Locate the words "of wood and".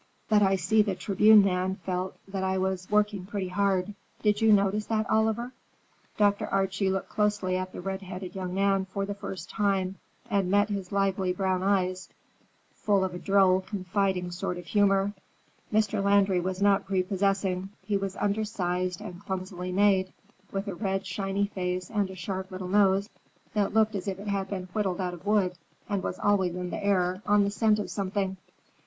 25.13-26.01